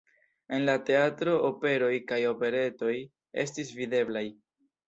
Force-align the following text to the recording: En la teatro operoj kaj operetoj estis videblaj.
En 0.57 0.63
la 0.69 0.73
teatro 0.87 1.35
operoj 1.51 1.91
kaj 2.13 2.19
operetoj 2.31 2.97
estis 3.47 3.73
videblaj. 3.83 4.27